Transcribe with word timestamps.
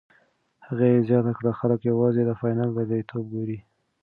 هغې 0.67 1.05
زیاته 1.07 1.31
کړه، 1.37 1.51
خلک 1.59 1.79
یوازې 1.91 2.21
د 2.25 2.31
فاینل 2.41 2.69
بریالیتوب 2.75 3.23
ګوري. 3.33 3.57